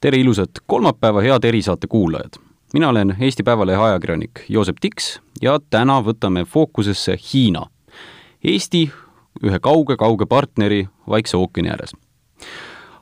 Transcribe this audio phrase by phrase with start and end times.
[0.00, 2.38] tere ilusat kolmapäeva, head erisaate kuulajad!
[2.72, 7.66] mina olen Eesti Päevalehe ajakirjanik Joosep Tiks ja täna võtame fookusesse Hiina.
[8.44, 8.90] Eesti
[9.42, 11.96] ühe kauge-kauge partneri Vaikse ookeani ääres.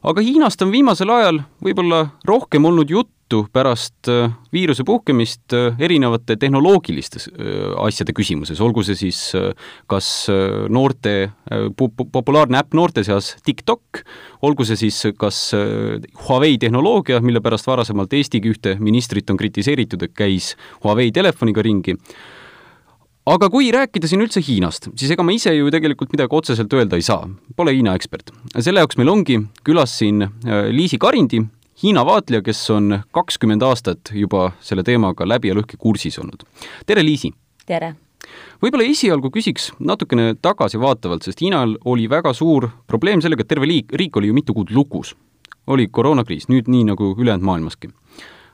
[0.02, 5.74] aga Hiinast on viimasel ajal võib-olla rohkem olnud juttu, juttu pärast äh, viiruse puhkemist äh,
[5.78, 9.32] erinevate tehnoloogiliste äh, asjade küsimuses, olgu see siis
[9.86, 10.28] kas
[10.70, 11.32] noorte,
[12.12, 14.02] populaarne äpp noorte seas TikTok,
[14.42, 15.52] olgu see siis kas
[16.26, 21.96] Huawei tehnoloogia, mille pärast varasemalt Eestigi ühte ministrit on kritiseeritud, et käis Huawei telefoniga ringi,
[23.26, 26.98] aga kui rääkida siin üldse Hiinast, siis ega ma ise ju tegelikult midagi otseselt öelda
[26.98, 28.30] ei saa, pole Hiina ekspert.
[28.58, 30.28] selle jaoks meil ongi külas siin
[30.70, 31.42] Liisi Karindi,
[31.82, 36.46] Hiina vaatleja, kes on kakskümmend aastat juba selle teemaga läbi ja lõhki kursis olnud.
[36.88, 37.28] tere, Liisi!
[37.68, 37.90] tere!
[38.64, 43.92] võib-olla esialgu küsiks natukene tagasivaatavalt, sest Hiinal oli väga suur probleem sellega, et terve liik,
[43.92, 45.14] riik oli ju mitu kuud lukus.
[45.66, 47.90] oli koroonakriis, nüüd nii nagu ülejäänud maailmaski.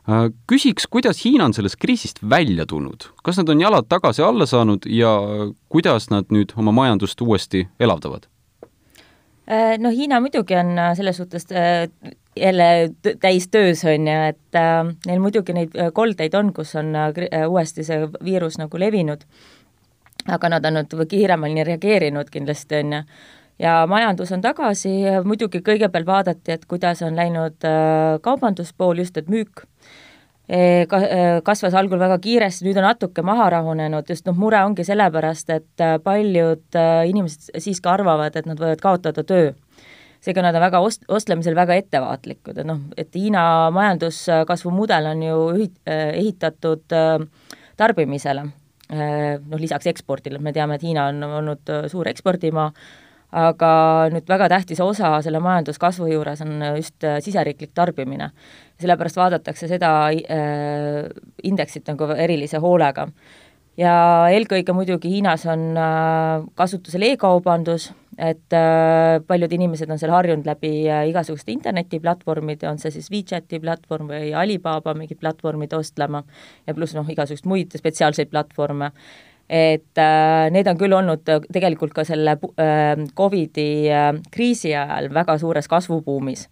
[0.08, 4.46] Äh, küsiks, kuidas Hiina on sellest kriisist välja tulnud, kas nad on jalad tagasi alla
[4.46, 5.12] saanud ja
[5.68, 8.26] kuidas nad nüüd oma majandust uuesti elavdavad?
[9.46, 11.46] Äh, no Hiina muidugi on äh, selles suhtes
[12.36, 16.94] jälle täis töös, on ju, et äh, neil muidugi neid äh, koldeid on, kus on
[16.96, 19.24] äh, äh, uuesti see viirus nagu levinud,
[20.28, 23.02] aga nad on nüüd kiiremini reageerinud kindlasti, on ju,
[23.62, 24.94] ja majandus on tagasi,
[25.28, 29.66] muidugi kõigepealt vaadati, et kuidas on läinud äh, kaubanduspool, just et müük
[30.48, 34.64] e, ka-, äh, kasvas algul väga kiiresti, nüüd on natuke maha rahunenud, just noh, mure
[34.64, 36.80] ongi sellepärast, et paljud
[37.12, 39.52] inimesed siiski arvavad, et nad võivad kaotada töö
[40.22, 45.22] seega nad on väga ost-, ostlemisel väga ettevaatlikud, et noh, et Hiina majanduskasvu mudel on
[45.26, 47.16] ju ühit-, ehitatud äh,
[47.80, 48.46] tarbimisele,
[48.92, 52.70] äh, noh lisaks ekspordile, me teame, et Hiina on olnud äh, suur ekspordimaa,
[53.32, 53.68] aga
[54.12, 58.30] nüüd väga tähtis osa selle majanduskasvu juures on just siseriiklik tarbimine.
[58.82, 61.08] sellepärast vaadatakse seda äh,
[61.42, 63.08] indeksit nagu erilise hoolega.
[63.76, 63.94] ja
[64.28, 70.72] eelkõige muidugi Hiinas on äh, kasutusel e-kaubandus, et äh, paljud inimesed on seal harjunud läbi
[70.84, 76.22] äh, igasuguste internetiplatvormide, on see siis WeChati platvorm või Alibaba mingid platvormid ostlema
[76.66, 78.92] ja pluss noh, igasuguseid muid spetsiaalseid platvorme,
[79.48, 85.38] et äh, need on küll olnud tegelikult ka selle äh, Covidi äh, kriisi ajal väga
[85.40, 86.48] suures kasvubuumis.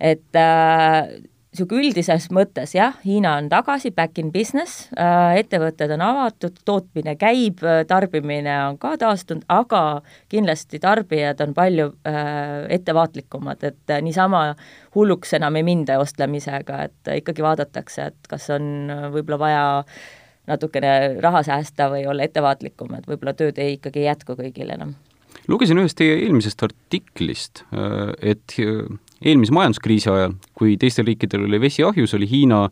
[0.00, 1.06] et äh,
[1.50, 7.16] niisugune üldises mõttes jah, Hiina on tagasi, back in business äh,, ettevõtted on avatud, tootmine
[7.18, 14.02] käib, äh, tarbimine on ka taastunud, aga kindlasti tarbijad on palju äh, ettevaatlikumad, et äh,
[14.02, 14.54] niisama
[14.94, 19.66] hulluks enam ei minda ostlemisega, et ikkagi vaadatakse, et kas on võib-olla vaja
[20.50, 24.94] natukene raha säästa või olla ettevaatlikum, et võib-olla tööd ei ikkagi ei jätku kõigil enam.
[25.50, 27.62] Lugesin ühest teie eelmisest artiklist,
[28.22, 28.54] et
[29.24, 32.66] eelmise majanduskriisi ajal, kui teistel riikidel oli vesi ahjus, oli Hiina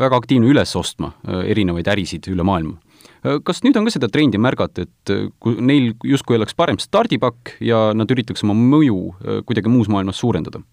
[0.00, 2.78] väga aktiivne üles ostma äh, erinevaid ärisid üle maailma.
[3.24, 6.80] Äh, kas nüüd on ka seda trendi märgata, et äh, kui neil justkui oleks parem
[6.82, 8.98] stardipakk ja nad üritaks oma mõju
[9.46, 10.64] kuidagi muus maailmas suurendada?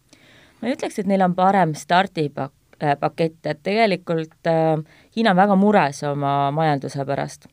[0.62, 2.54] ma ei ütleks, et neil on parem stardipakk,
[3.02, 4.78] pakett, et tegelikult äh,
[5.16, 7.50] Hiina on väga mures oma majanduse pärast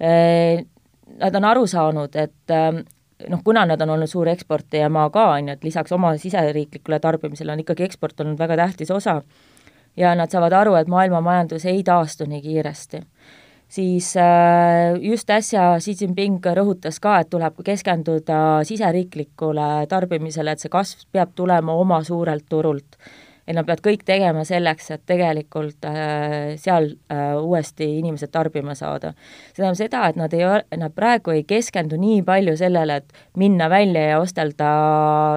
[0.00, 0.66] äh,.
[1.10, 2.84] Nad on aru saanud, et äh,
[3.28, 7.52] noh, kuna nad on olnud suur eksportijamaa ka, on ju, et lisaks oma siseriiklikule tarbimisele
[7.52, 9.22] on ikkagi eksport olnud väga tähtis osa.
[9.96, 13.00] ja nad saavad aru, et maailma majandus ei taastu nii kiiresti,
[13.68, 20.70] siis äh, just äsja Xi Jinping rõhutas ka, et tuleb keskenduda siseriiklikule tarbimisele, et see
[20.70, 22.96] kasv peab tulema oma suurelt turult
[23.46, 29.12] et nad peavad kõik tegema selleks, et tegelikult äh, seal äh, uuesti inimesed tarbima saada.
[29.52, 30.44] see tähendab seda, et nad ei,
[30.78, 34.70] nad praegu ei keskendu nii palju sellele, et minna välja ja ostelda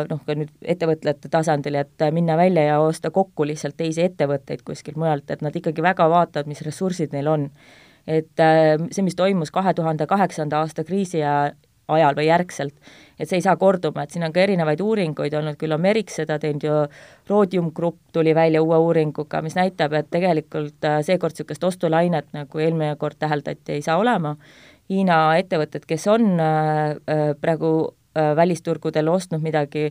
[0.10, 5.00] noh, ka nüüd ettevõtjate tasandil, et minna välja ja osta kokku lihtsalt teisi ettevõtteid kuskilt
[5.00, 7.50] mujalt, et nad ikkagi väga vaatavad, mis ressursid neil on.
[8.08, 11.22] et äh, see, mis toimus kahe tuhande kaheksanda aasta kriisi
[11.96, 12.76] ajal või järgselt,
[13.20, 16.20] et see ei saa korduma, et siin on ka erinevaid uuringuid olnud, küll on Meriks
[16.22, 16.78] seda teinud ju,
[17.30, 22.64] Rhodium Grupp tuli välja uue uuringuga, mis näitab, et tegelikult äh, seekord niisugust ostulainet, nagu
[22.64, 24.36] eelmine kord täheldati, ei saa olema,
[24.92, 29.88] Hiina ettevõtted, kes on äh, äh, praegu välisturgudel ostnud midagi,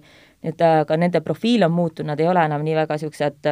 [0.47, 3.49] et ka nende profiil on muutunud, nad ei ole enam nii väga niisugused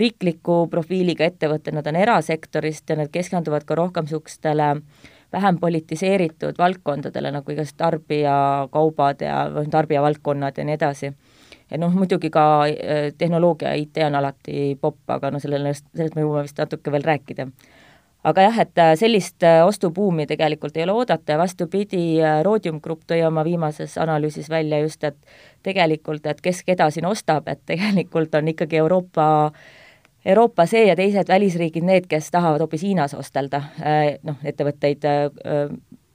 [0.00, 6.58] riikliku profiiliga ettevõtted, nad on erasektorist ja nad keskenduvad ka rohkem niisugustele äh, vähem politiseeritud
[6.58, 11.12] valdkondadele, nagu igasugused tarbijakaubad ja tarbijavaldkonnad ja nii edasi.
[11.70, 16.24] ja noh, muidugi ka äh, tehnoloogia, IT on alati popp, aga no sellele, sellest me
[16.24, 17.46] jõuame vist natuke veel rääkida.
[18.24, 22.80] aga jah, et äh, sellist äh, ostubuumi tegelikult ei ole oodata ja vastupidi, äh, Rhodium
[22.80, 25.16] Group tõi oma viimases analüüsis välja just, et
[25.62, 29.52] tegelikult, et kes keda siin ostab, et tegelikult on ikkagi Euroopa
[30.24, 33.62] Euroopa see ja teised välisriigid need, kes tahavad hoopis Hiinas ostelda,
[34.26, 35.06] noh, ettevõtteid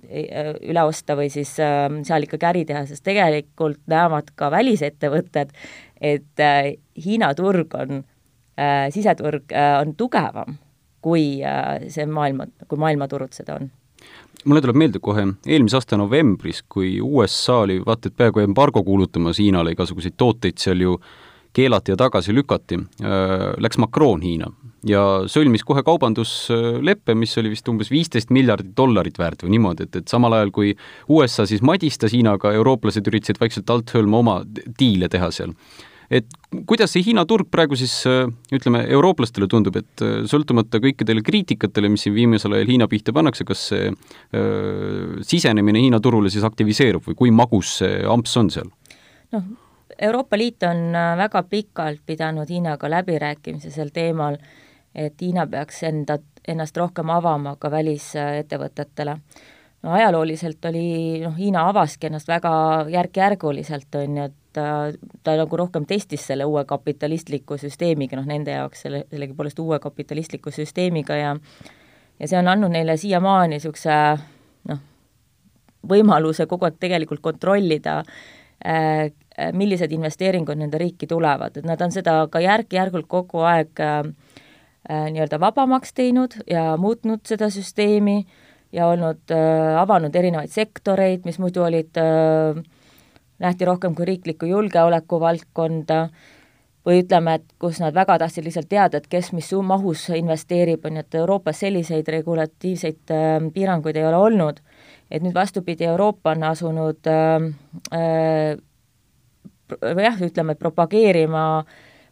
[0.06, 5.56] üle osta või siis seal ikkagi äri teha, sest tegelikult näevad ka välisettevõtted,
[5.98, 6.46] et
[7.06, 8.04] Hiina turg on,
[8.94, 9.50] siseturg
[9.82, 10.60] on tugevam
[11.06, 13.70] kui äh, see maailma, kui maailmaturud seda on.
[14.46, 19.40] Mulle tuleb meelde kohe eelmise aasta novembris, kui USA oli vaata et peaaegu embargo kuulutamas
[19.42, 20.98] Hiinale, igasuguseid tooteid seal ju
[21.56, 24.52] keelati ja tagasi lükati, äh, läks Macron Hiina
[24.86, 30.00] ja sõlmis kohe kaubandusleppe, mis oli vist umbes viisteist miljardit dollarit väärt või niimoodi, et,
[30.02, 30.76] et samal ajal kui
[31.10, 34.40] USA siis madistas Hiinaga, eurooplased üritasid vaikselt alt hõlma oma
[34.80, 35.56] diile teha seal
[36.14, 36.28] et
[36.70, 41.90] kuidas see Hiina turg praegu siis äh, ütleme, eurooplastele tundub, et äh, sõltumata kõikidele kriitikatele,
[41.92, 47.10] mis siin viimasel ajal Hiina pihta pannakse, kas see öö, sisenemine Hiina turule siis aktiviseerub
[47.10, 48.74] või kui magus see amps on seal?
[49.34, 49.46] noh,
[50.00, 54.38] Euroopa Liit on väga pikalt pidanud Hiinaga läbirääkimisi sel teemal,
[54.96, 59.18] et Hiina peaks enda, ennast rohkem avama ka välisettevõtetele.
[59.84, 62.52] No ajalooliselt oli noh, Hiina avaski ennast väga
[62.92, 64.68] järk-järguliselt, on ju, et ta,
[65.24, 70.52] ta nagu rohkem testis selle uue kapitalistliku süsteemiga, noh nende jaoks selle, sellegipoolest uue kapitalistliku
[70.52, 71.36] süsteemiga ja
[72.20, 73.96] ja see on andnud neile siiamaani niisuguse
[74.72, 74.80] noh,
[75.88, 78.45] võimaluse kogu aeg tegelikult kontrollida äh,,
[79.54, 84.08] millised investeeringud nende riiki tulevad, et nad on seda ka järk-järgult kogu aeg äh,
[84.86, 88.22] nii-öelda vabamaks teinud ja muutnud seda süsteemi
[88.76, 92.62] ja olnud äh,, avanud erinevaid sektoreid, mis muidu olid äh,
[93.40, 96.08] nähti rohkem kui riikliku julgeoleku valdkonda
[96.86, 101.00] või ütleme, et kus nad väga tahtsid lihtsalt teada, et kes mis mahus investeerib, on
[101.00, 104.62] ju, et Euroopas selliseid regulatiivseid äh, piiranguid ei ole olnud.
[105.12, 107.50] Et nüüd vastupidi, Euroopa on asunud äh,
[107.94, 108.58] äh,
[109.82, 111.66] jah, ütleme, propageerima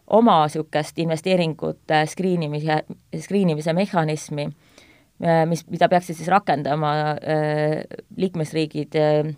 [0.06, 2.82] oma niisugust investeeringute screen imise,
[3.18, 4.48] screen imise mehhanismi,
[5.24, 7.80] äh, mis, mida peaksid siis rakendama äh,
[8.16, 9.34] liikmesriigid äh,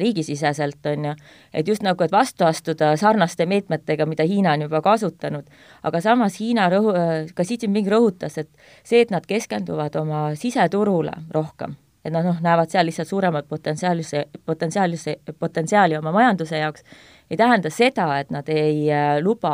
[0.00, 1.10] riigisiseselt, on ju,
[1.52, 5.50] et just nagu, et vastu astuda sarnaste meetmetega, mida Hiina on juba kasutanud.
[5.82, 6.94] aga samas Hiina rõhu-,
[7.34, 8.48] ka Xi Jinping rõhutas, et
[8.82, 11.76] see, et nad keskenduvad oma siseturule rohkem,
[12.08, 16.84] et nad noh, näevad seal lihtsalt suuremat potentsiaalse, potentsiaalse, potentsiaali oma majanduse jaoks,
[17.30, 19.52] ei tähenda seda, et nad ei äh, luba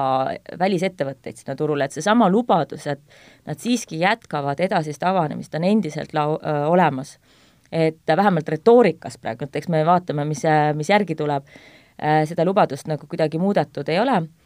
[0.59, 3.03] välisettevõtteid sinna turule, et seesama lubadus, et
[3.49, 6.39] nad siiski jätkavad edasist avanemist, on endiselt lau-,
[6.71, 7.19] olemas.
[7.75, 10.45] Et vähemalt retoorikas praegu, et eks me vaatame, mis,
[10.79, 11.49] mis järgi tuleb,
[11.99, 14.44] äh, seda lubadust nagu kuidagi muudetud ei ole, äh,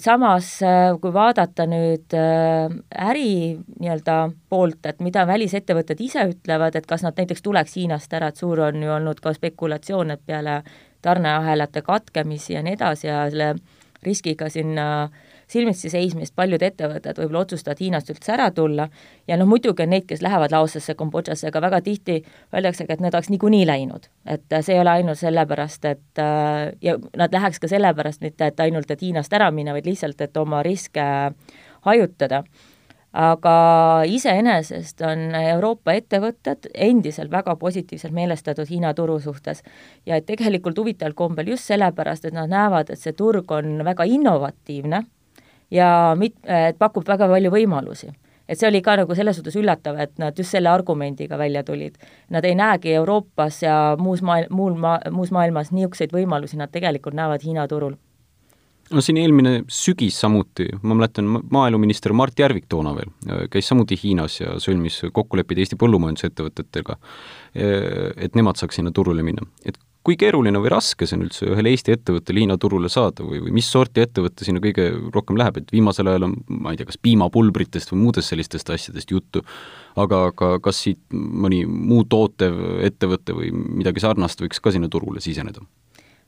[0.00, 3.32] samas äh, kui vaadata nüüd äri
[3.80, 4.14] nii-öelda
[4.48, 8.64] poolt, et mida välisettevõtted ise ütlevad, et kas nad näiteks tuleks Hiinast ära, et suur
[8.64, 10.62] on ju olnud ka spekulatsioon, et peale
[11.02, 13.54] tarneahelate katkemisi ja nii edasi ja selle
[14.02, 18.88] riskiga sinna äh, silmitsi seismist paljud ettevõtted võib-olla otsustavad Hiinast üldse ära tulla
[19.28, 22.18] ja noh, muidugi on neid, kes lähevad Laosesse, Kambodžasse, aga väga tihti
[22.54, 24.08] öeldaksegi, et need oleks niikuinii läinud.
[24.26, 28.60] et see ei ole ainult sellepärast, et äh, ja nad läheks ka sellepärast, mitte et
[28.60, 31.08] ainult, et Hiinast ära minna, vaid lihtsalt, et oma riske
[31.82, 32.44] hajutada
[33.12, 33.54] aga
[34.08, 39.62] iseenesest on Euroopa ettevõtted endiselt väga positiivselt meelestatud Hiina turu suhtes.
[40.06, 44.04] ja et tegelikult huvitaval kombel just sellepärast, et nad näevad, et see turg on väga
[44.04, 45.04] innovatiivne
[45.72, 48.12] ja mit-, et pakub väga palju võimalusi.
[48.48, 51.94] et see oli ka nagu selles suhtes üllatav, et nad just selle argumendiga välja tulid.
[52.30, 57.16] Nad ei näegi Euroopas ja muus maa-, muul maa, muus maailmas niisuguseid võimalusi, nad tegelikult
[57.16, 57.96] näevad Hiina turul
[58.92, 64.40] no siin eelmine sügis samuti, ma mäletan, maaeluminister Mart Järvik toona veel käis samuti Hiinas
[64.40, 66.98] ja sõlmis kokkuleppeid Eesti põllumajandusettevõtetega,
[67.54, 69.46] et nemad saaks sinna turule minna.
[69.64, 73.38] et kui keeruline või raske see on üldse ühel Eesti ettevõttel Hiina turule saada või,
[73.44, 76.88] või mis sorti ettevõte sinna kõige rohkem läheb, et viimasel ajal on, ma ei tea,
[76.88, 79.44] kas piimapulbritest või muudest sellistest asjadest juttu,
[79.96, 85.22] aga, aga kas siit mõni muu tootev ettevõte või midagi sarnast võiks ka sinna turule
[85.22, 85.62] siseneda?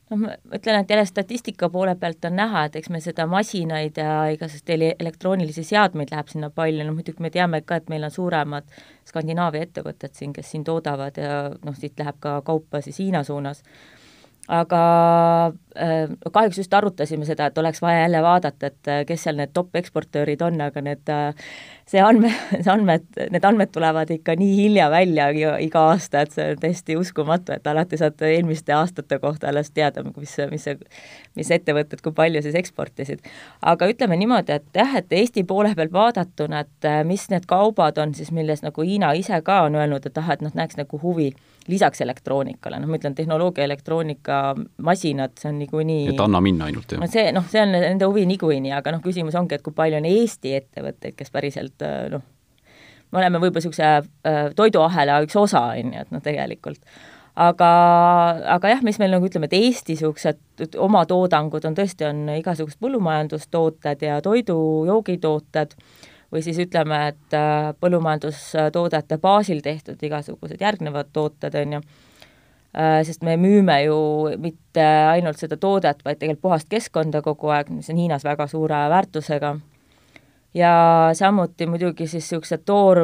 [0.09, 3.97] Noh, ma ütlen, et jälle statistika poole pealt on näha, et eks me seda masinaid
[3.97, 8.13] ja igasuguseid elektroonilisi seadmeid läheb sinna palju, no muidugi me teame ka, et meil on
[8.13, 8.69] suuremad
[9.05, 13.63] Skandinaavia ettevõtted siin, kes siin toodavad ja noh, siit läheb ka kaupa siis Hiina suunas.
[14.47, 14.81] Aga
[16.31, 20.41] kahjuks just arutasime seda, et oleks vaja jälle vaadata, et kes seal need top eksportöörid
[20.45, 21.11] on, aga need,
[21.89, 22.31] see andme,
[22.63, 25.27] see andmed, need andmed tulevad ikka nii hilja välja
[25.61, 30.05] iga aasta, et see on täiesti uskumatu, et alati saad eelmiste aastate kohta alles teada,
[30.15, 30.69] mis, mis
[31.35, 33.25] mis ettevõtted, kui palju siis eksportisid.
[33.61, 38.15] aga ütleme niimoodi, et jah, et Eesti poole pealt vaadatuna, et mis need kaubad on
[38.15, 41.33] siis, milles nagu Hiina ise ka on öelnud, et ah, et nad näeks nagu huvi
[41.71, 44.41] lisaks elektroonikale, noh, ma ütlen, tehnoloogia, elektroonika,
[44.85, 47.01] masinad, see on niikuinii et anna minna ainult, jah?
[47.01, 49.99] no see, noh, see on nende huvi niikuinii, aga noh, küsimus ongi, et kui palju
[50.01, 52.23] on Eesti ettevõtteid, kes päriselt noh,
[53.11, 56.81] me oleme võib-olla niisuguse äh, toiduahela üks osa, on ju, et noh, tegelikult
[57.35, 57.69] aga,
[58.55, 62.79] aga jah, mis meil nagu ütleme, et Eesti niisugused oma toodangud on tõesti, on igasugused
[62.83, 64.57] põllumajandustooted ja toidu,
[64.87, 65.75] joogitooted,
[66.33, 71.81] või siis ütleme, et äh, põllumajandustoodete baasil tehtud igasugused järgnevad tooted, on ju,
[72.77, 73.99] äh, sest me müüme ju
[74.41, 78.85] mitte ainult seda toodet, vaid tegelikult puhast keskkonda kogu aeg, mis on Hiinas väga suure
[78.91, 79.55] väärtusega,
[80.55, 80.73] ja
[81.13, 83.03] samuti muidugi siis niisugused toor,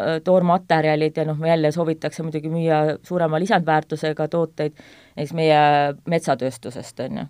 [0.00, 4.78] äh, toormaterjalid ja noh, jälle soovitakse muidugi müüa suurema lisandväärtusega tooteid,
[5.16, 5.60] näiteks meie
[6.08, 7.28] metsatööstusest, on ju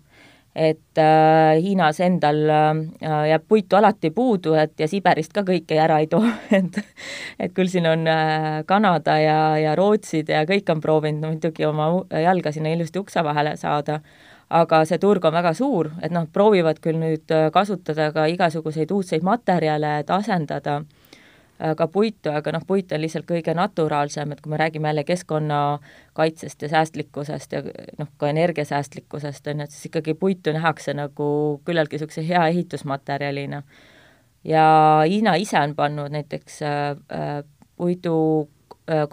[0.55, 6.01] et äh, Hiinas endal äh, jääb puitu alati puudu, et ja Siberist ka kõike ära
[6.03, 6.25] ei too,
[6.59, 6.81] et
[7.39, 11.67] et küll siin on äh, Kanada ja, ja Rootsid ja kõik on proovinud no, muidugi
[11.69, 14.01] oma jalga sinna ilusti ukse vahele saada,
[14.51, 18.91] aga see turg on väga suur, et noh, proovivad küll nüüd äh, kasutada ka igasuguseid
[18.91, 21.00] uudseid materjale, et asendada äh,
[21.77, 26.63] ka puitu, aga noh, puit on lihtsalt kõige naturaalsem, et kui me räägime jälle keskkonnakaitsest
[26.63, 27.63] ja säästlikkusest ja
[27.99, 31.29] noh, ka energiasäästlikkusest, on ju, et siis ikkagi puitu nähakse nagu
[31.65, 33.63] küllaltki niisuguse hea ehitusmaterjalina.
[34.45, 34.65] ja
[35.07, 37.43] Hiina ise on pannud näiteks äh, äh
[37.77, 38.49] puidu
[38.91, 39.09] äh,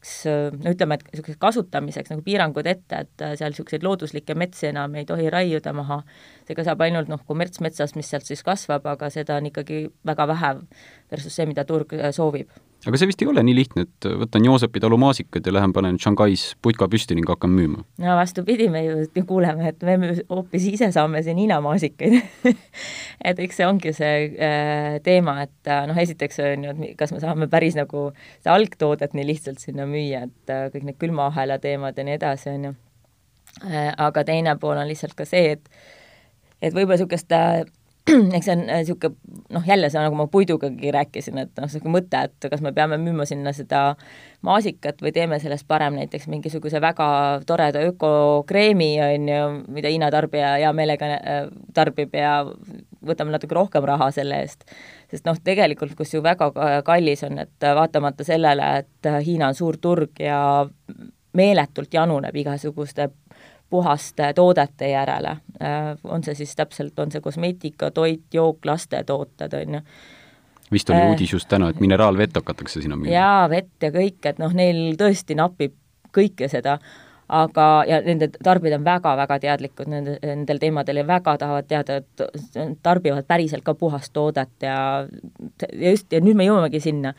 [0.00, 4.70] kommertslikele no ütleme, et niisuguseks kasutamiseks nagu piirangud ette, et äh, seal niisuguseid looduslikke metsi
[4.70, 6.02] enam ei tohi raiuda maha,
[6.48, 10.54] seega saab ainult noh, kommertsmetsas, mis sealt siis kasvab, aga seda on ikkagi väga vähe
[11.10, 12.48] versus see, mida turg äh, soovib
[12.86, 15.98] aga see vist ei ole nii lihtne, et võtan Joosepi talu maasikad ja lähen panen
[16.00, 17.84] Shanghais putka püsti ning hakkan müüma?
[18.00, 22.16] no vastupidi, me ju kuuleme, et me hoopis ise saame siin Hiina-maasikaid
[23.28, 27.12] et eks see ongi see äh, teema, et äh, noh, esiteks on ju, et kas
[27.14, 28.08] me saame päris nagu
[28.40, 32.54] seda algtoodet nii lihtsalt sinna müüa, et äh, kõik need külmaahela teemad ja nii edasi,
[32.54, 32.76] on ju
[33.98, 35.68] aga teine pool on lihtsalt ka see, et
[36.60, 37.32] et võib-olla niisugust
[38.36, 41.94] eks see on niisugune äh, noh, jälle see, nagu ma puidugagi rääkisin, et noh, niisugune
[41.94, 43.82] mõte, et kas me peame müüma sinna seda
[44.46, 47.08] maasikat või teeme sellest parem näiteks mingisuguse väga
[47.46, 51.40] toreda ökokreemi, on ju, mida Hiina tarbija hea meelega äh,
[51.76, 52.40] tarbib ja
[53.06, 54.66] võtame natuke rohkem raha selle eest.
[55.10, 56.52] sest noh, tegelikult kus ju väga
[56.86, 60.40] kallis on, et vaatamata sellele, et Hiina on suur turg ja
[61.36, 63.10] meeletult januneb igasuguste
[63.70, 69.78] puhaste toodete järele, äh, on see siis täpselt, on see kosmeetika, toit, jook, lastetooted, on
[69.78, 69.82] ju.
[70.72, 73.14] vist oli äh, uudis just täna, et mineraalvett hakatakse sinna müüma.
[73.14, 75.76] jaa, vett ja kõik, et noh, neil tõesti napib
[76.14, 76.78] kõike seda,
[77.30, 82.80] aga, ja nende tarbijad on väga-väga teadlikud nende, nendel teemadel ja väga tahavad teada, et
[82.82, 85.06] tarbivad päriselt ka puhast toodet ja
[85.72, 87.14] ja just, ja nüüd me jõuamegi sinna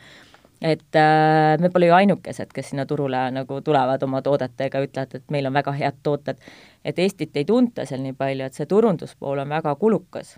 [0.62, 5.34] et äh, me pole ju ainukesed, kes sinna turule nagu tulevad oma toodetega, ütlevad, et
[5.34, 6.38] meil on väga head tooted.
[6.84, 10.36] et Eestit ei tunta seal nii palju, et see turunduspool on väga kulukas.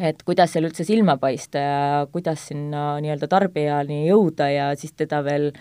[0.00, 5.22] et kuidas seal üldse silma paista ja kuidas sinna nii-öelda tarbijani jõuda ja siis teda
[5.24, 5.52] veel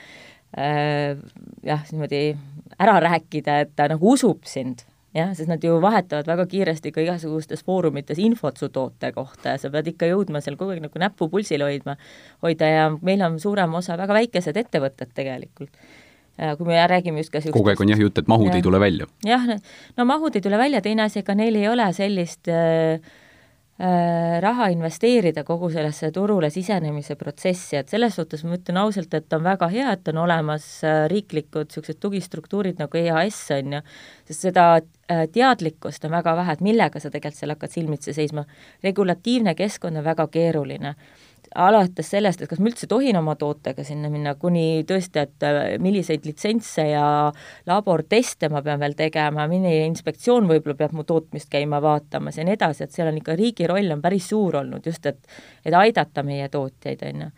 [0.58, 1.18] äh,
[1.64, 2.38] jah, niimoodi
[2.80, 7.04] ära rääkida, et ta nagu usub sind jah, sest nad ju vahetavad väga kiiresti ka
[7.04, 11.02] igasugustes foorumites infot su toote kohta ja sa pead ikka jõudma seal kogu aeg nagu
[11.04, 11.98] näppu pulsil hoidma,
[12.46, 15.74] hoida ja meil on suurem osa väga väikesed ettevõtted tegelikult.
[16.58, 18.56] kui me räägime just ka kogu aeg on jah jutt, et mahud ja.
[18.56, 19.08] ei tule välja?
[19.26, 19.50] jah,
[19.98, 23.21] no mahud ei tule välja, teine asi, ega neil ei ole sellist äh, Äh,
[23.82, 29.42] raha investeerida kogu sellesse turule sisenemise protsessi, et selles suhtes ma ütlen ausalt, et on
[29.42, 33.82] väga hea, et on olemas äh, riiklikud niisugused tugistruktuurid nagu EAS, on ju,
[34.30, 38.46] sest seda äh, teadlikkust on väga vähe, et millega sa tegelikult seal hakkad silmitsi seisma.
[38.84, 40.96] regulatiivne keskkond on väga keeruline
[41.56, 45.60] alates sellest, et kas ma üldse tohin oma tootega sinna minna, kuni tõesti, et äh,
[45.84, 47.06] milliseid litsentse ja
[47.68, 52.56] laborteste ma pean veel tegema, milline inspektsioon võib-olla peab mu tootmist käima vaatamas ja nii
[52.56, 55.20] edasi, et seal on ikka riigi roll on päris suur olnud just, et
[55.66, 57.34] et aidata meie tootjaid, on ju.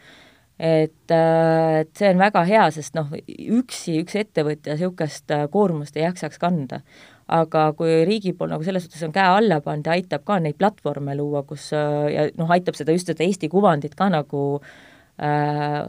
[0.63, 3.10] Et, äh, et see on väga hea, sest noh,
[3.58, 6.84] üksi üks ettevõtja niisugust äh, koormust ei jaksaks kanda
[7.27, 10.58] aga kui riigi pool nagu selles suhtes on käe alla pannud ja aitab ka neid
[10.60, 14.44] platvorme luua, kus ja noh, aitab seda just seda Eesti kuvandit ka nagu
[15.22, 15.86] äh,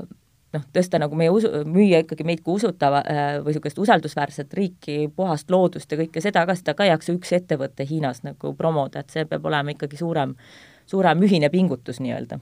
[0.54, 3.02] noh, tõsta nagu meie usu, müüa ikkagi meid kui usutava
[3.42, 7.34] või niisugust usaldusväärset riiki, puhast loodust ja kõike seda ka, seda ka ei jaksa üks
[7.40, 10.36] ettevõte Hiinas nagu promoda, et see peab olema ikkagi suurem,
[10.86, 12.38] suurem ühine pingutus nii-öelda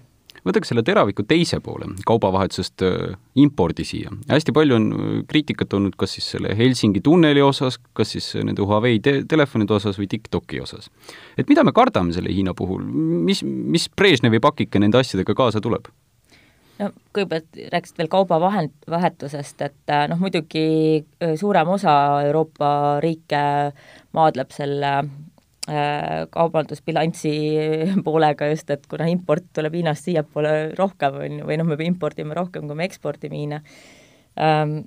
[0.46, 4.12] võtaks selle teraviku teise poole, kaubavahetusest äh, impordi siia.
[4.30, 8.64] hästi palju on äh, kriitikat olnud kas siis selle Helsingi tunneli osas, kas siis nende
[8.66, 10.90] Huawei te telefonide osas või TikToki osas.
[11.38, 12.84] et mida me kardame selle Hiina puhul,
[13.28, 15.90] mis, mis Brežnevi pakike nende asjadega kaasa tuleb?
[16.82, 21.04] no kõigepealt rääkisid veel kaubavahend, vahetusest, et äh, noh, muidugi
[21.38, 21.94] suurem osa
[22.26, 22.72] Euroopa
[23.04, 23.42] riike
[24.16, 25.31] maadleb selle Äh,
[25.66, 27.32] kaubandusbilansi
[28.06, 32.34] poolega just, et kuna import tuleb Hiinast siiapoole rohkem, on ju, või noh, me impordime
[32.34, 33.60] rohkem, kui me ekspordime Hiina
[34.42, 34.80] ähm,.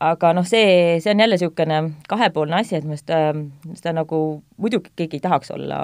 [0.00, 3.34] aga noh, see, see on jälle niisugune kahepoolne asi, et me seda,
[3.76, 4.22] seda nagu,
[4.56, 5.82] muidugi keegi ei tahaks olla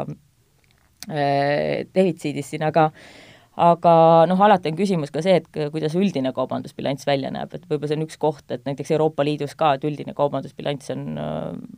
[1.08, 3.94] äh, defitsiidis siin, aga äh, aga
[4.30, 7.98] noh, alati on küsimus ka see, et kuidas üldine kaubandusbilanss välja näeb, et võib-olla see
[7.98, 11.34] on üks koht, et näiteks Euroopa Liidus ka, et üldine kaubandusbilanss on äh,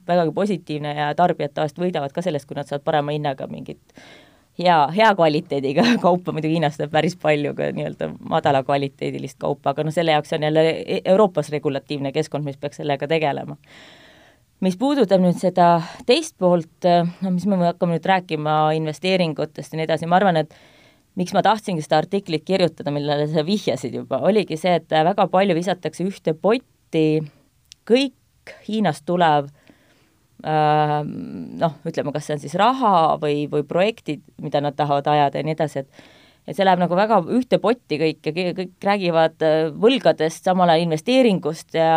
[0.07, 3.83] vägagi positiivne ja tarbijad tavaliselt võidavad ka sellest, kui nad saavad parema hinnaga mingit
[4.59, 9.87] hea, hea kvaliteediga kaupa, muidugi Hiinas tuleb päris palju ka nii-öelda madala kvaliteedilist kaupa, aga
[9.87, 13.59] noh, selle jaoks on jälle e-, Euroopas regulatiivne keskkond, mis peaks sellega tegelema.
[14.63, 19.89] Mis puudutab nüüd seda teist poolt, no mis me hakkame nüüd rääkima investeeringutest ja nii
[19.89, 20.55] edasi, ma arvan, et
[21.19, 25.57] miks ma tahtsingi seda artiklit kirjutada, millele sa vihjasid juba, oligi see, et väga palju
[25.57, 27.23] visatakse ühte potti
[27.89, 28.15] kõik
[28.67, 29.47] Hiinast tulev
[30.45, 35.41] äh, noh, ütleme, kas see on siis raha või, või projektid, mida nad tahavad ajada
[35.41, 36.05] ja nii edasi, et
[36.45, 40.87] et see läheb nagu väga ühte potti kõik ja kõik räägivad äh, võlgadest, samal ajal
[40.87, 41.91] investeeringust ja,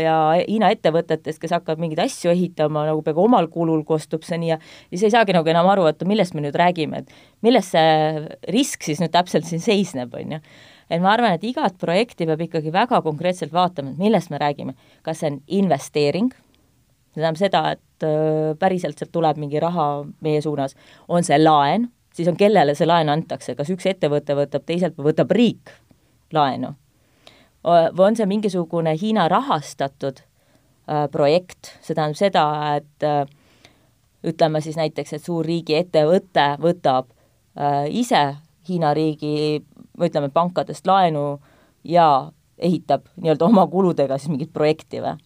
[0.00, 4.52] ja Hiina ettevõtetest, kes hakkavad mingeid asju ehitama nagu peaaegu omal kulul kostub see nii
[4.52, 8.26] ja siis ei saagi nagu enam aru, et millest me nüüd räägime, et milles see
[8.54, 10.44] risk siis nüüd täpselt siin seisneb, on ju
[10.90, 14.74] et ma arvan, et igat projekti peab ikkagi väga konkreetselt vaatama, et millest me räägime.
[15.02, 16.32] kas see on investeering,
[17.14, 20.74] see tähendab seda, et äh, päriselt sealt tuleb mingi raha meie suunas,
[21.08, 25.32] on see laen, siis on, kellele see laen antakse, kas üks ettevõte võtab, teiselt võtab
[25.32, 25.72] riik
[26.36, 26.74] laenu?
[27.64, 32.44] või on see mingisugune Hiina rahastatud äh, projekt, see tähendab seda,
[32.78, 33.26] et äh,
[34.24, 37.10] ütleme siis näiteks, et suur riigiettevõte võtab
[37.58, 38.22] äh, ise
[38.68, 39.60] Hiina riigi,
[40.00, 41.40] ütleme, pankadest laenu
[41.84, 45.16] ja ehitab nii-öelda oma kuludega siis mingit projekti või?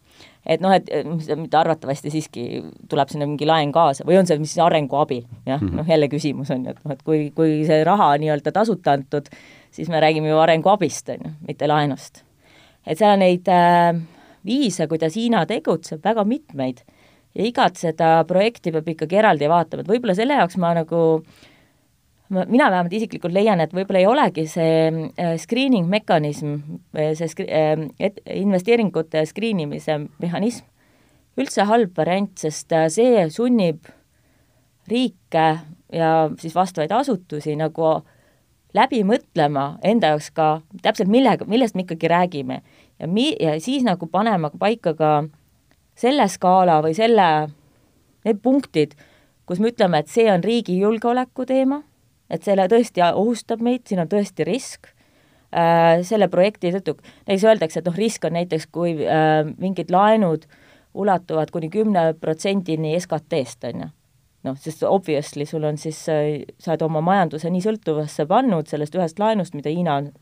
[0.47, 0.91] Et noh, et
[1.37, 2.45] mitte arvatavasti siiski
[2.91, 6.09] tuleb sinna mingi laen kaasa või on see mis arenguabi, jah mm -hmm., noh jälle
[6.13, 9.31] küsimus on ju, et noh, et kui, kui see raha nii-öelda tasuta antud,
[9.71, 12.25] siis me räägime ju arenguabist, on ju, mitte laenust.
[12.87, 14.01] et seal on neid äh,
[14.45, 16.85] viise, kuidas Hiina tegutseb, väga mitmeid
[17.35, 21.54] ja igat seda projekti peab ikkagi eraldi vaatama, et võib-olla selle jaoks ma nagu äh,
[22.33, 26.57] mina vähemalt isiklikult leian, et võib-olla ei olegi see äh, screening mekanism,
[26.95, 30.65] see skri-, äh, et investeeringute screen imise mehhanism
[31.41, 33.89] üldse halb variant, sest äh, see sunnib
[34.91, 35.47] riike
[35.95, 36.11] ja
[36.41, 37.97] siis vastavaid asutusi nagu
[38.75, 40.49] läbi mõtlema enda jaoks ka
[40.83, 42.63] täpselt millega, millest me ikkagi räägime.
[42.99, 45.15] ja mi-, ja siis nagu panema paika ka
[45.95, 47.49] selle skaala või selle,
[48.25, 48.95] need punktid,
[49.47, 51.83] kus me ütleme, et see on riigi julgeoleku teema
[52.31, 54.89] et selle tõesti ohustab meid, siin on tõesti risk
[55.55, 60.49] äh, selle projekti tõttu, näiteks öeldakse, et noh, risk on näiteks, kui äh, mingid laenud
[60.95, 63.91] ulatuvad kuni kümne protsendini SKT-st, on ju.
[64.45, 68.95] noh, sest obviously sul on siis äh,, sa oled oma majanduse nii sõltuvasse pannud sellest
[68.99, 70.13] ühest laenust, mida Hiina on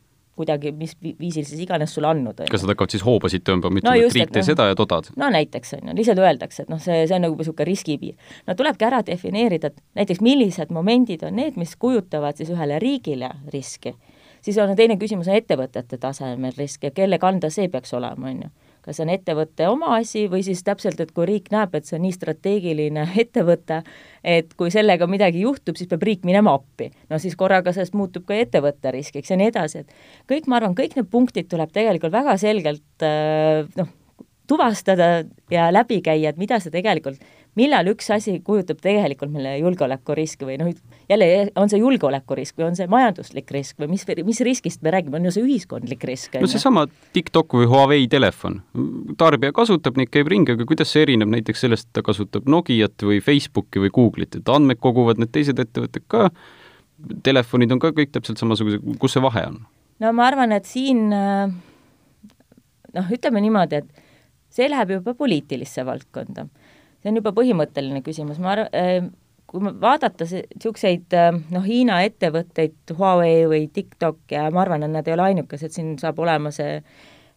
[0.43, 2.45] kuidagi, mis viisil siis iganes sulle andnud.
[2.51, 5.11] kas nad hakkavad siis hoobasid tõmbama, ütlema no, et riik, tee no, seda ja todad?
[5.19, 8.33] no näiteks, on ju, lihtsalt öeldakse, et noh, see, see on nagu niisugune riskipiir.
[8.49, 13.31] no tulebki ära defineerida, et näiteks millised momendid on need, mis kujutavad siis ühele riigile
[13.55, 13.95] riski.
[14.43, 18.45] siis on teine küsimus on ettevõtete tasemel risk ja kelle kanda see peaks olema, on
[18.47, 18.53] ju
[18.83, 21.97] kas see on ettevõtte oma asi või siis täpselt, et kui riik näeb, et see
[21.99, 23.83] on nii strateegiline ettevõte,
[24.25, 26.91] et kui sellega midagi juhtub, siis peab riik minema appi.
[27.11, 30.77] no siis korraga sellest muutub ka ettevõtte riskiks ja nii edasi, et kõik, ma arvan,
[30.79, 33.91] kõik need punktid tuleb tegelikult väga selgelt äh, noh,
[34.51, 37.21] tuvastada ja läbi käia, et mida see tegelikult
[37.59, 40.71] millal üks asi kujutab tegelikult meile julgeolekuriski või noh,
[41.11, 41.27] jälle
[41.61, 45.29] on see julgeolekurisk või on see majanduslik risk või mis, mis riskist me räägime, on
[45.29, 46.39] ju see ühiskondlik risk.
[46.41, 48.63] no seesama TikTok või Huawei telefon,
[49.21, 53.05] tarbija kasutab neid, käib ringi, aga kuidas see erineb näiteks sellest, et ta kasutab Nokiat
[53.05, 56.31] või Facebooki või Google'it, et andmeid koguvad need teised ettevõtted ka,
[57.27, 59.61] telefonid on ka kõik täpselt samasugused, kus see vahe on?
[60.01, 64.09] no ma arvan, et siin noh, ütleme niimoodi, et
[64.53, 66.49] see läheb juba poliitilisse valdkonda
[67.03, 69.11] see on juba põhimõtteline küsimus, ma arvan, äh,
[69.51, 71.13] kui vaadata niisuguseid
[71.53, 75.97] noh, Hiina ettevõtteid, Huawei või TikTok ja ma arvan, et nad ei ole ainukesed, siin
[76.01, 76.79] saab olema see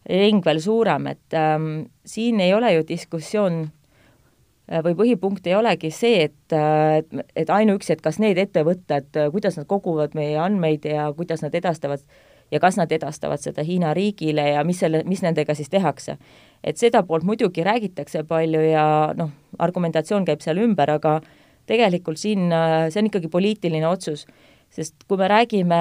[0.08, 5.90] ring veel suurem, et ähm, siin ei ole ju diskussioon äh, või põhipunkt ei olegi
[5.92, 11.10] see, et, et, et ainuüksi, et kas need ettevõtted, kuidas nad koguvad meie andmeid ja
[11.18, 12.06] kuidas nad edastavad
[12.50, 16.16] ja kas nad edastavad seda Hiina riigile ja mis selle, mis nendega siis tehakse.
[16.64, 21.20] Et seda poolt muidugi räägitakse palju ja noh, argumentatsioon käib seal ümber, aga
[21.66, 22.50] tegelikult siin
[22.90, 24.26] see on ikkagi poliitiline otsus,
[24.70, 25.80] sest kui me räägime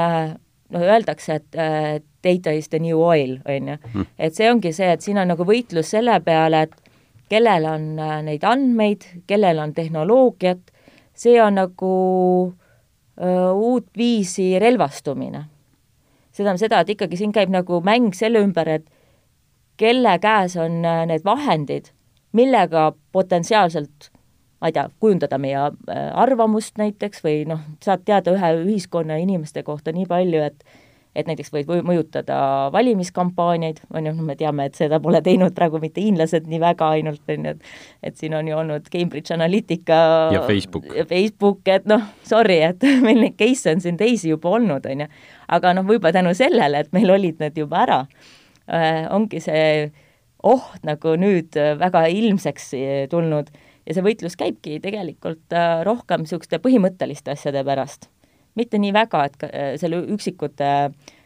[0.74, 3.78] noh, öeldakse, et äh, data is the new oil, on ju.
[3.94, 4.06] Hmm.
[4.18, 6.94] et see ongi see, et siin on nagu võitlus selle peale, et
[7.30, 10.72] kellel on äh, neid andmeid, kellel on tehnoloogiat,
[11.16, 11.92] see on nagu
[13.20, 15.46] äh, uut viisi relvastumine
[16.36, 18.90] see tähendab seda, et ikkagi siin käib nagu mäng selle ümber, et
[19.78, 21.92] kelle käes on äh, need vahendid,
[22.36, 24.12] millega potentsiaalselt
[24.62, 29.64] ma ei tea, kujundada meie äh, arvamust näiteks või noh, saad teada ühe ühiskonna inimeste
[29.68, 30.82] kohta nii palju, et
[31.16, 32.38] et näiteks võid mõjutada
[32.76, 36.90] valimiskampaaniaid, on ju, noh me teame, et seda pole teinud praegu mitte hiinlased nii väga
[36.98, 40.00] ainult, on ju, et et siin on ju olnud Cambridge Analytica
[40.36, 44.58] ja Facebook, ja Facebook, et noh, sorry, et meil neid case'e on siin teisi juba
[44.58, 45.12] olnud, on ju.
[45.56, 48.02] aga noh, võib-olla tänu sellele, et meil olid need juba ära
[48.66, 49.92] ongi see
[50.46, 52.72] oht nagu nüüd väga ilmseks
[53.12, 53.52] tulnud.
[53.86, 58.10] Ja see võitlus käibki tegelikult äh, rohkem niisuguste põhimõtteliste asjade pärast.
[58.58, 60.72] Mitte nii väga, et äh, selle üksikute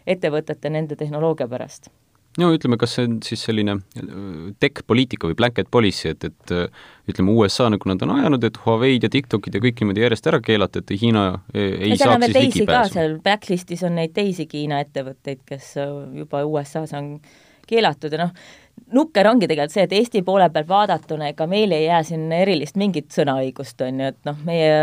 [0.09, 1.87] ettevõtete, nende tehnoloogia pärast
[2.37, 4.13] no ütleme, kas see on siis selline äh,
[4.61, 9.07] tech-poliitika või blanket policy, et, et äh, ütleme, USA, nagu nad on ajanud, et Huawei'd
[9.07, 12.39] ja TikTokid ja kõik niimoodi järjest ära keelata, et Hiina ei, ei ja saaks siis
[12.39, 12.95] ligipääsu.
[12.95, 15.75] seal Blacklistis on neid teisigi Hiina ettevõtteid, kes
[16.21, 17.15] juba USA-s on
[17.69, 18.33] keelatud ja noh,
[18.95, 22.79] nukker ongi tegelikult see, et Eesti poole pealt vaadatuna, ega meil ei jää siin erilist
[22.79, 24.73] mingit sõnaõigust, on ju, et noh, meie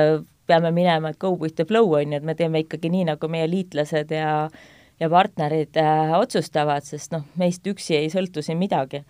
[0.46, 3.30] peame minema, et go with the flow, on ju, et me teeme ikkagi nii, nagu
[3.30, 4.48] meie liitlased ja
[5.00, 9.02] ja partnerid äh, otsustavad, sest noh, meist üksi ei sõltu siin midagi.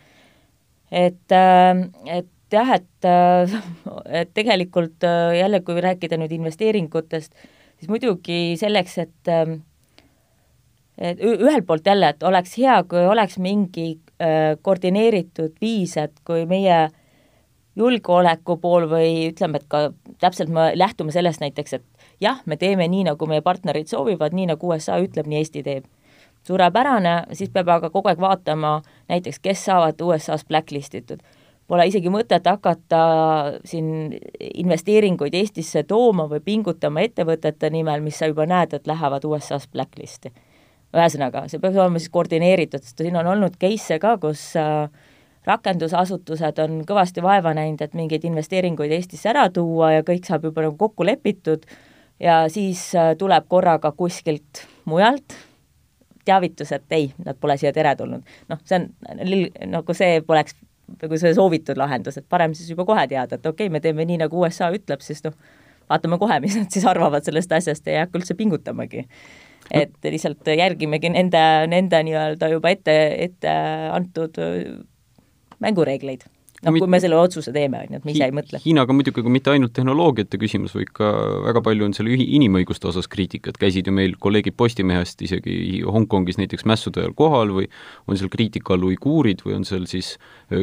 [0.91, 3.57] et äh,, et jah, et äh,,
[4.23, 7.33] et tegelikult äh, jälle, kui rääkida nüüd investeeringutest,
[7.79, 9.57] siis muidugi selleks, et äh,
[10.99, 16.47] et ühelt poolt jälle, et oleks hea, kui oleks mingi äh, koordineeritud viis, et kui
[16.49, 16.87] meie
[17.77, 19.91] julgeoleku pool või ütleme, et ka
[20.23, 21.85] täpselt me lähtume sellest näiteks, et
[22.21, 25.85] jah, me teeme nii, nagu meie partnerid soovivad, nii nagu USA ütleb, nii Eesti teeb.
[26.47, 28.77] suurepärane, siis peab aga kogu aeg vaatama
[29.11, 31.25] näiteks, kes saavad USA-s blacklist itud.
[31.67, 33.01] Pole isegi mõtet hakata
[33.67, 34.15] siin
[34.55, 40.31] investeeringuid Eestisse tooma või pingutama ettevõtete nimel, mis sa juba näed, et lähevad USA-s blacklisti.
[40.95, 44.87] ühesõnaga, see peaks olema siis koordineeritud, sest siin on olnud case'e ka, kus äh,
[45.47, 50.65] rakendusasutused on kõvasti vaeva näinud, et mingeid investeeringuid Eestisse ära tuua ja kõik saab juba
[50.67, 51.67] nagu kokku lepitud
[52.21, 55.37] ja siis äh, tuleb korraga kuskilt mujalt
[56.27, 58.23] teavitus, et ei, nad pole siia teretulnud.
[58.49, 60.57] noh, see on nagu see poleks
[61.03, 64.07] nagu see soovitud lahendus, et parem siis juba kohe teada, et okei okay,, me teeme
[64.07, 65.35] nii, nagu USA ütleb, siis noh,
[65.91, 69.07] vaatame kohe, mis nad siis arvavad sellest asjast ja ei hakka üldse pingutamagi.
[69.75, 72.95] et lihtsalt järgimegi nende, nende nii-öelda juba ette,
[73.27, 73.55] ette
[73.91, 74.39] antud
[75.59, 76.23] mängureegleid
[76.65, 78.61] noh, kui me selle otsuse teeme, on ju, et me ise ei mõtle.
[78.65, 81.11] Hiinaga muidugi ka mitte ainult tehnoloogiate küsimus, vaid ka
[81.47, 86.67] väga palju on seal inimõiguste osas kriitikat, käisid ju meil kolleegid Postimehest isegi Hongkongis näiteks
[86.69, 87.71] mässude ajal kohal või
[88.07, 90.15] on seal kriitika all uiguurid või on seal siis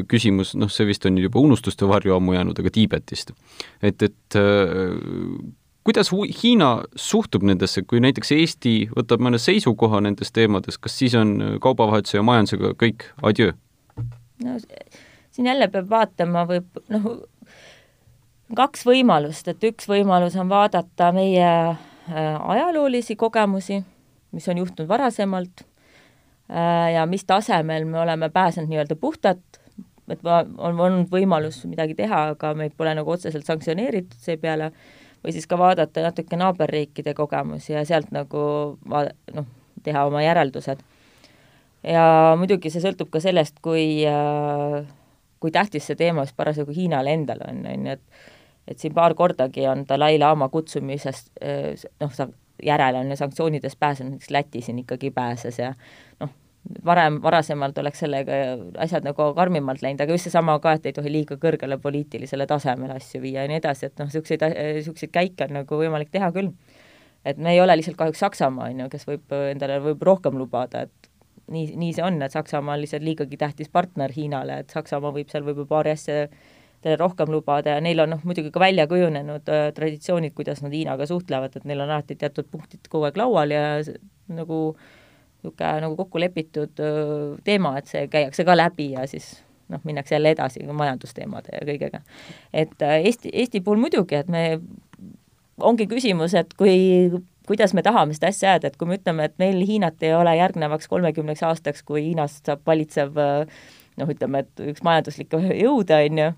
[0.10, 3.36] küsimus, noh, see vist on juba unustuste varju ammu jäänud, aga Tiibetist.
[3.82, 4.40] et, et
[5.84, 6.12] kuidas
[6.44, 12.20] Hiina suhtub nendesse, kui näiteks Eesti võtab mõne seisukoha nendes teemades, kas siis on kaubavahetuse
[12.20, 13.58] ja majandusega kõik adjöö?
[14.44, 14.58] no
[15.34, 17.10] siin jälle peab vaatama, võib noh,
[18.58, 21.78] kaks võimalust, et üks võimalus on vaadata meie äh,
[22.14, 23.82] ajaloolisi kogemusi,
[24.34, 29.62] mis on juhtunud varasemalt äh, ja mis tasemel me oleme pääsenud nii-öelda puhtalt,
[30.12, 34.72] et on olnud võimalus midagi teha, aga meid pole nagu otseselt sanktsioneeritud seepeale,
[35.24, 38.42] või siis ka vaadata natuke naaberriikide kogemusi ja sealt nagu
[38.90, 39.48] vaada-, noh,
[39.84, 40.84] teha oma järeldused.
[41.84, 42.04] Ja
[42.40, 44.84] muidugi see sõltub ka sellest, kui äh,
[45.44, 48.32] kui tähtis see teema just parasjagu Hiinale endale on, on ju, et
[48.68, 51.34] et siin paar kordagi on Dalai-laama kutsumisest
[52.00, 52.14] noh,
[52.64, 55.74] järele on ju sanktsioonidest pääsenud, näiteks Läti siin ikkagi pääses ja
[56.20, 56.32] noh,
[56.86, 58.40] varem, varasemalt oleks sellega
[58.86, 62.98] asjad nagu karmimalt läinud, aga just seesama ka, et ei tohi liiga kõrgele poliitilisele tasemele
[63.00, 64.46] asju viia ja nii edasi, et noh, niisuguseid,
[64.80, 66.54] niisuguseid käike on nagu võimalik teha küll.
[67.26, 70.82] et me ei ole lihtsalt kahjuks Saksamaa, on ju, kes võib endale võib rohkem lubada,
[70.84, 71.12] et
[71.52, 75.32] nii, nii see on, et Saksamaa on lihtsalt liigagi tähtis partner Hiinale, et Saksamaa võib
[75.32, 76.28] seal võib-olla paari asja
[76.84, 80.76] talle rohkem lubada ja neil on noh, muidugi ka välja kujunenud äh, traditsioonid, kuidas nad
[80.76, 83.64] Hiinaga suhtlevad, et neil on alati teatud punktid kogu aeg laual ja
[84.34, 84.60] nagu
[85.44, 89.34] niisugune nagu kokku lepitud äh, teema, et see käiakse ka läbi ja siis
[89.72, 92.02] noh, minnakse jälle edasi majandusteemade ja kõigega.
[92.54, 94.60] et äh, Eesti, Eesti puhul muidugi, et me,
[95.62, 97.12] ongi küsimus, et kui
[97.48, 100.36] kuidas me tahame seda asja ajada, et kui me ütleme, et meil Hiinat ei ole
[100.40, 103.18] järgnevaks kolmekümneks aastaks, kui Hiinast saab valitsev
[104.00, 106.30] noh, ütleme, et üks majanduslik jõud, on ju,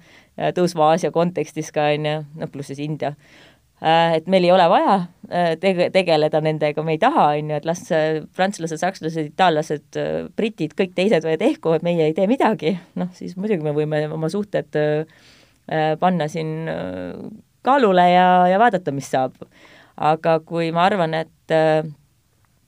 [0.58, 3.13] tõusva Aasia kontekstis ka, on ju, noh, pluss siis India,
[3.86, 4.97] et meil ei ole vaja
[5.62, 7.86] tege-, tegeleda nendega, me ei taha, on ju, et las
[8.36, 10.01] prantslased, sakslased, itaallased,
[10.36, 14.32] britid, kõik teised tehku, et meie ei tee midagi, noh, siis muidugi me võime oma
[14.32, 14.82] suhted
[16.01, 16.67] panna siin
[17.65, 19.38] kaalule ja, ja vaadata, mis saab.
[19.95, 21.54] Aga kui ma arvan, et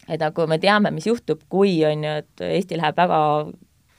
[0.07, 3.19] et nagu me teame, mis juhtub, kui on ju, et Eesti läheb väga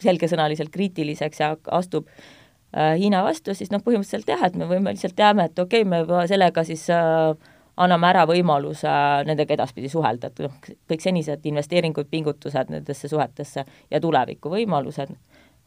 [0.03, 5.17] selgesõnaliselt kriitiliseks ja astub äh, Hiina vastu, siis noh, põhimõtteliselt jah, et me võime lihtsalt
[5.19, 7.35] teame, et okei okay,, me sellega siis äh,
[7.79, 8.93] anname ära võimaluse
[9.29, 10.55] nendega edaspidi suhelda, et noh,
[10.91, 15.15] kõik senised investeeringud, pingutused nendesse suhetesse ja tulevikuvõimalused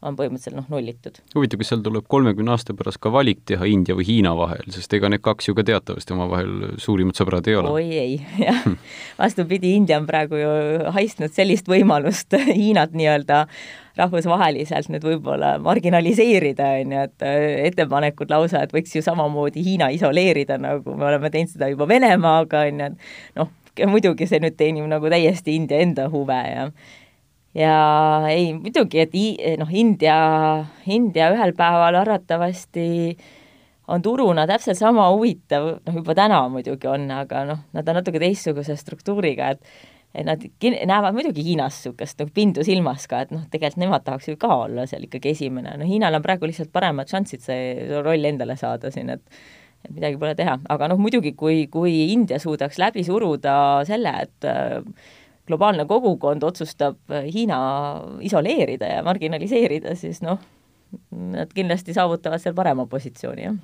[0.02, 1.20] on põhimõtteliselt noh, nullitud.
[1.36, 4.94] huvitav, kas seal tuleb kolmekümne aasta pärast ka valik teha India või Hiina vahel, sest
[4.98, 7.70] ega need kaks ju ka teatavasti omavahel suurimad sõbrad ei ole?
[7.70, 8.16] oi ei,
[8.48, 8.66] jah.
[9.20, 10.50] vastupidi, India on praegu ju
[10.96, 13.44] haistnud sellist võimalust Hiinat nii-öelda
[13.98, 19.90] rahvusvaheliselt nüüd võib-olla marginaliseerida, on ju, et äh, ettepanekud lausa, et võiks ju samamoodi Hiina
[19.92, 23.52] isoleerida, nagu me oleme teinud seda juba Venemaaga, on ju, et noh,
[23.88, 26.66] muidugi see nüüd teenib nagu täiesti India enda huve ja
[27.54, 27.76] ja
[28.30, 29.14] ei, muidugi, et
[29.60, 30.16] noh, India,
[30.86, 32.88] India ühel päeval arvatavasti
[33.92, 38.22] on turuna täpselt sama huvitav, noh juba täna muidugi on, aga noh, nad on natuke
[38.22, 43.46] teistsuguse struktuuriga, et et nad näevad muidugi Hiinas niisugust nagu pindu silmas ka, et noh,
[43.48, 47.08] tegelikult nemad tahaks ju ka olla seal ikkagi esimene, no Hiinal on praegu lihtsalt paremad
[47.08, 49.24] šansid see roll endale saada siin, et
[49.82, 53.54] et midagi pole teha, aga noh, muidugi kui, kui India suudaks läbi suruda
[53.88, 54.84] selle, et äh,
[55.48, 57.58] globaalne kogukond otsustab äh, Hiina
[58.20, 60.40] isoleerida ja marginaliseerida, siis noh,
[61.10, 63.56] nad kindlasti saavutavad seal parema positsiooni, jah.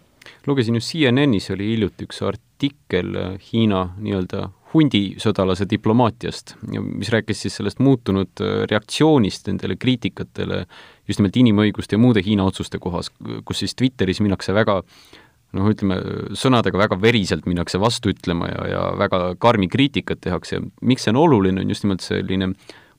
[0.46, 7.56] lugesin just CNN-is oli hiljuti üks artikkel äh, Hiina nii-öelda hundisõdalase diplomaatiast, mis rääkis siis
[7.60, 10.64] sellest muutunud äh, reaktsioonist nendele kriitikatele
[11.08, 13.12] just nimelt inimõiguste ja muude Hiina otsuste kohas,
[13.48, 14.82] kus siis Twitteris minnakse väga
[15.56, 15.96] noh, ütleme,
[16.36, 21.14] sõnadega väga veriselt minnakse vastu ütlema ja, ja väga karmi kriitikat tehakse ja miks see
[21.14, 22.52] on oluline, on just nimelt selline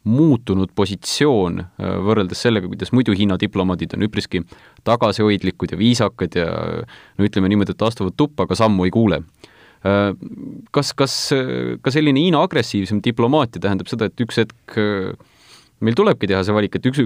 [0.09, 4.41] muutunud positsioon äh, võrreldes sellega, kuidas muidu Hiina diplomaadid on üpriski
[4.87, 9.21] tagasihoidlikud ja viisakad ja no ütleme niimoodi, et astuvad tuppa, aga sammu ei kuule.
[9.85, 10.13] Äh,
[10.75, 11.17] kas, kas
[11.83, 14.79] ka selline Hiina agressiivsem diplomaatia tähendab seda, et üks hetk
[15.85, 17.01] meil tulebki teha see valik, et üks,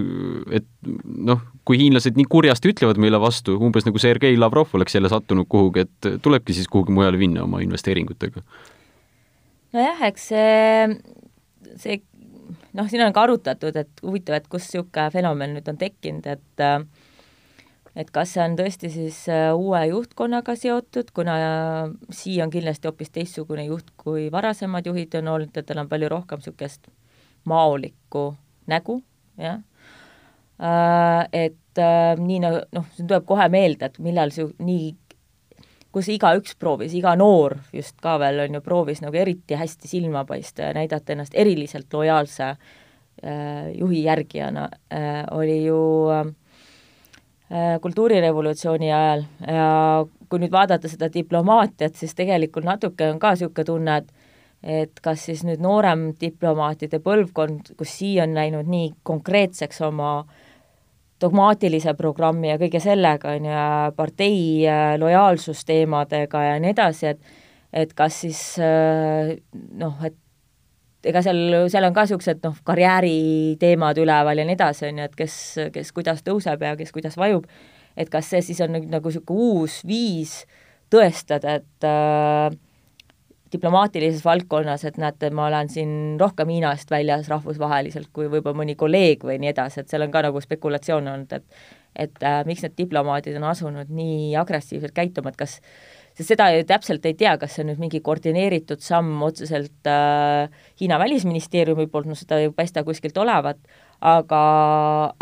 [0.58, 0.66] et
[1.04, 5.48] noh, kui hiinlased nii kurjasti ütlevad meile vastu, umbes nagu Sergei Lavrov oleks jälle sattunud
[5.50, 8.42] kuhugi, et tulebki siis kuhugi mujale minna oma investeeringutega?
[9.74, 10.98] nojah, eks see,
[11.82, 12.02] see
[12.74, 16.64] noh, siin on ka arutatud, et huvitav, et kust niisugune fenomen nüüd on tekkinud, et
[17.94, 21.34] et kas see on tõesti siis äh, uue juhtkonnaga seotud, kuna
[22.10, 26.10] Xi on kindlasti hoopis teistsugune juht, kui varasemad juhid on olnud, et tal on palju
[26.10, 26.90] rohkem niisugust
[27.46, 28.32] maolikku
[28.70, 29.00] nägu,
[29.40, 29.62] jah.
[30.60, 34.92] Äh, et äh, nii nagu noh, see tuleb kohe meelde, et millal see nii,
[35.94, 40.24] kus igaüks proovis, iga noor just ka veel on ju, proovis nagu eriti hästi silma
[40.28, 42.56] paista ja näidata ennast eriliselt lojaalse äh,
[43.74, 45.80] juhi järgijana äh,, oli ju
[46.14, 46.32] äh,
[47.82, 49.66] kultuurirevolutsiooni ajal ja
[50.28, 54.13] kui nüüd vaadata seda diplomaatiat, siis tegelikult natuke on ka niisugune tunne, et
[54.64, 60.24] et kas siis nüüd noorem diplomaatide põlvkond, kus siia on läinud nii konkreetseks oma
[61.20, 63.62] dogmaatilise programmi ja kõige sellega, on ju,
[63.96, 67.40] partei äh, lojaalsusteemadega ja nii edasi, et
[67.74, 69.34] et kas siis äh,
[69.80, 70.14] noh, et
[71.10, 75.16] ega seal, seal on ka niisugused noh, karjääriteemad üleval ja nii edasi, on ju, et
[75.18, 75.38] kes,
[75.74, 77.48] kes kuidas tõuseb ja kes kuidas vajub,
[77.98, 80.38] et kas see siis on nüüd nagu niisugune uus viis
[80.94, 82.54] tõestada, et äh,
[83.54, 89.24] diplomaatilises valdkonnas, et näete, ma olen siin rohkem Hiinast väljas rahvusvaheliselt kui võib-olla mõni kolleeg
[89.26, 92.72] või nii edasi, et seal on ka nagu spekulatsioon olnud, et et äh, miks need
[92.74, 95.60] diplomaadid on asunud nii agressiivselt käituma, et kas
[96.14, 100.50] sest seda ju täpselt ei tea, kas see on nüüd mingi koordineeritud samm otseselt äh,
[100.80, 103.60] Hiina välisministeeriumi poolt, no seda ei paista kuskilt olevat,
[104.00, 104.40] aga,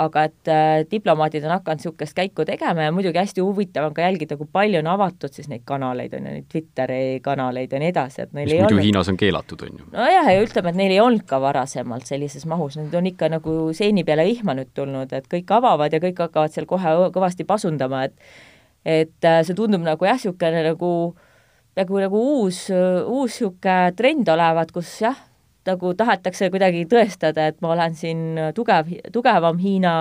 [0.00, 4.02] aga et äh, diplomaadid on hakanud niisugust käiku tegema ja muidugi hästi huvitav on ka
[4.06, 7.90] jälgida, kui palju on avatud siis neid kanaleid, on ju, neid Twitteri kanaleid ja nii
[7.92, 9.88] edasi, et neil mis ei muidu olnud Hiinas on keelatud, on ju?
[9.94, 13.58] nojah, ja ütleme, et neil ei olnud ka varasemalt sellises mahus, need on ikka nagu
[13.76, 18.06] seeni peale vihma nüüd tulnud, et kõik avavad ja kõik hakkavad seal kohe kõvasti pasundama,
[18.08, 18.16] et
[18.82, 20.92] et äh, see tundub nagu jah, niisugune nagu
[21.78, 25.28] nagu, nagu uus, uus niisugune trend olevat, kus jah,
[25.68, 28.24] nagu tahetakse kuidagi tõestada, et ma olen siin
[28.56, 29.94] tugev, tugevam Hiina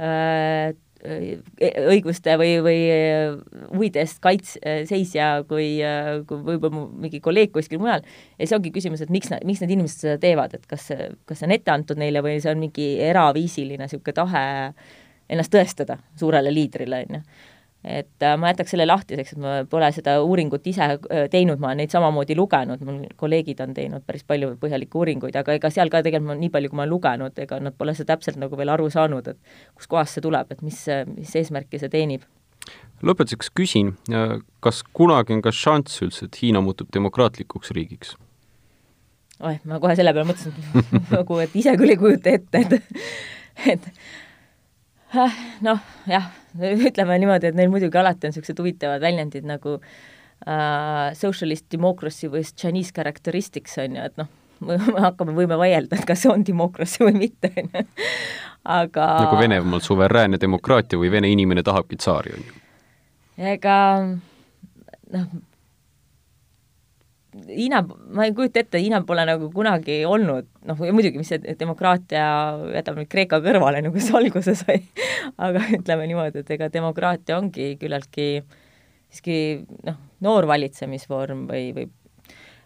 [0.00, 2.80] äh, õiguste või, või
[3.70, 5.78] huvide eest kaits-, seisja kui,
[6.28, 8.04] kui võib-olla mingi kolleeg kuskil mujal,
[8.36, 10.90] ja siis ongi küsimus, et miks nad, miks need inimesed seda teevad, et kas
[11.24, 14.44] kas see on ette antud neile või see on mingi eraviisiline niisugune tahe
[15.30, 17.24] ennast tõestada suurele liidrile, on ju
[17.84, 21.70] et äh, ma jätaks selle lahtiseks, et ma pole seda uuringut ise äh, teinud, ma
[21.70, 25.92] olen neid samamoodi lugenud, mul kolleegid on teinud päris palju põhjalikke uuringuid, aga ega seal
[25.92, 28.60] ka tegelikult ma nii palju, kui ma olen lugenud, ega nad pole seda täpselt nagu
[28.60, 30.82] veel aru saanud, et kuskohast see tuleb, et mis,
[31.14, 32.28] mis eesmärki see teenib.
[33.06, 33.94] lõpetuseks küsin,
[34.60, 38.16] kas kunagi on ka šanss üldse, et Hiina muutub demokraatlikuks riigiks?
[39.40, 40.52] oih, ma kohe selle peale mõtlesin
[41.16, 43.94] nagu, et ise küll ei kujuta ette, et et
[45.66, 46.30] noh, jah,
[46.88, 52.44] ütleme niimoodi, et neil muidugi alati on niisugused huvitavad väljendid nagu uh, socialist democracy või
[52.50, 54.30] Chinese characteristics, on ju, et noh,
[54.66, 57.84] me hakkame, võime vaielda, et kas see on democracy või mitte, on ju.
[58.80, 62.58] aga nagu Venemaal suveräänne demokraatia või Vene inimene tahabki tsaari, on ju?
[63.50, 65.30] ega noh,
[67.48, 67.80] Hiina,
[68.14, 72.24] ma ei kujuta ette, Hiina pole nagu kunagi olnud, noh, muidugi, mis see demokraatia,
[72.76, 74.80] jätame nüüd Kreeka kõrvale, nagu see alguses oli,
[75.40, 78.30] aga ütleme niimoodi, et ega demokraatia ongi küllaltki
[79.10, 79.36] siiski
[79.86, 81.88] noh, noor valitsemisvorm või, või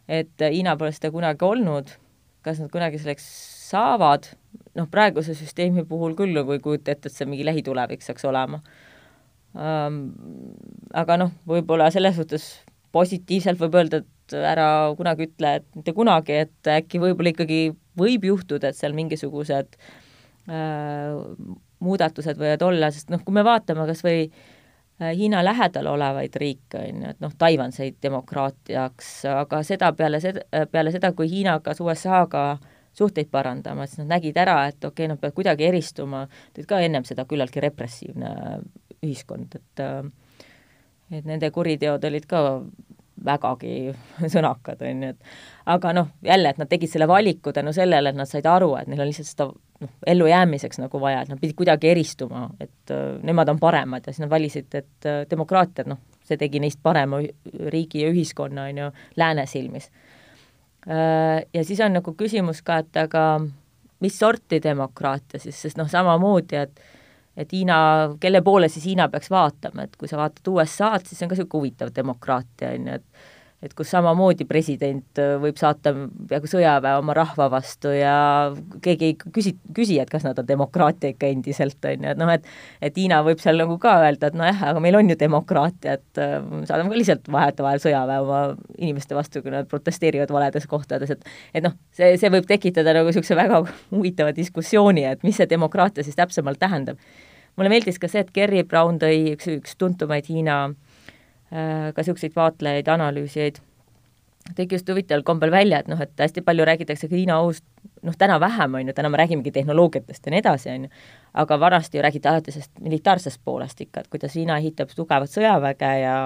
[0.08, 1.94] et Hiina pole seda kunagi olnud,
[2.44, 3.26] kas nad kunagi selleks
[3.70, 4.28] saavad,
[4.76, 8.60] noh, praeguse süsteemi puhul küll nagu ei kujuta ette, et see mingi lähitulevik saaks olema.
[9.54, 9.98] Um,.
[10.94, 12.44] Aga noh, võib-olla selles suhtes
[12.94, 17.60] positiivselt võib öelda, et ära kunagi ütle, et mitte kunagi, et äkki võib-olla ikkagi
[17.98, 19.76] võib juhtuda, et seal mingisugused
[20.48, 21.14] äh,
[21.84, 26.80] muudatused võivad olla, sest noh, kui me vaatame kas või äh, Hiina lähedal olevaid riike,
[26.80, 31.58] on ju, et noh, Taiwan sai demokraatiaks, aga seda peale seda, peale seda, kui Hiina
[31.58, 32.46] hakkas USA-ga
[32.94, 36.78] suhteid parandama, siis nad nägid ära, et okei okay,, nad peavad kuidagi eristuma, teid ka
[36.84, 38.34] ennem seda küllaltki repressiivne
[39.02, 40.04] ühiskond, et äh,
[41.12, 42.40] et nende kuriteod olid ka
[43.24, 43.92] vägagi
[44.34, 48.18] sõnakad, on ju, et aga noh, jälle, et nad tegid selle valiku tänu sellele, et
[48.18, 49.48] nad said aru, et neil on lihtsalt seda
[49.84, 54.14] noh, ellujäämiseks nagu vaja, et nad pidid kuidagi eristuma, et uh, nemad on paremad ja
[54.14, 57.20] siis nad valisid, et uh, demokraatia, noh, see tegi neist parema
[57.72, 61.40] riigi ja ühiskonna, on ju, lääne silmis uh,.
[61.54, 63.40] Ja siis on nagu küsimus ka, et aga
[64.04, 66.80] mis sorti demokraatia siis, sest noh, samamoodi, et
[67.36, 67.76] et Hiina,
[68.20, 71.38] kelle poole siis Hiina peaks vaatama, et kui sa vaatad USA-d, siis see on ka
[71.38, 73.06] niisugune huvitav demokraatia, on ju, et
[73.64, 75.94] et kus samamoodi president äh, võib saata
[76.28, 78.14] peaaegu sõjaväe oma rahva vastu ja
[78.84, 82.32] keegi ei küsi, küsi, et kas nad on demokraatia ikka endiselt, on ju, et noh,
[82.34, 82.48] et
[82.84, 86.22] et Hiina võib seal nagu ka öelda, et nojah, aga meil on ju demokraatia, et
[86.22, 86.36] äh,
[86.68, 88.40] saadame ka lihtsalt vahetevahel sõjaväe oma
[88.76, 91.24] inimeste vastu, kui nad protesteerivad valedes kohtades, et
[91.54, 93.62] et noh, see, see võib tekitada nagu niisuguse väga
[93.94, 97.00] huvitava diskussiooni, et mis see demokraatia siis täpsemalt tähendab.
[97.56, 100.93] Mulle meeldis ka see, et Kerry Brown tõi üks, üks tuntumaid Hiina äh,
[101.54, 103.60] ka niisuguseid vaatlejaid, analüüsijaid,
[104.52, 107.64] tõigi just huvitaval kombel välja, et noh, et hästi palju räägitakse Hiina ohust,
[108.02, 110.92] noh, täna vähem, on ju, täna me räägimegi tehnoloogiatest ja nii edasi, on ju,
[111.44, 115.92] aga vanasti ju räägiti alati sellest militaarsest poolest ikka, et kuidas Hiina ehitab tugevat sõjaväge
[116.02, 116.18] ja